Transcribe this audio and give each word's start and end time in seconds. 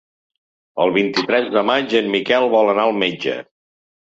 El 0.85 0.93
vint-i-tres 0.95 1.51
de 1.57 1.63
maig 1.71 1.93
en 2.01 2.09
Miquel 2.17 2.47
vol 2.55 2.73
anar 2.75 2.89
al 2.89 2.97
metge. 3.05 3.37